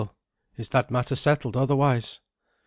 Is 0.57 0.69
that 0.69 0.89
matter 0.89 1.15
settled 1.15 1.55
otherwise?" 1.55 2.21